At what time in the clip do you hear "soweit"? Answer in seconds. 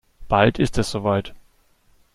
0.89-1.35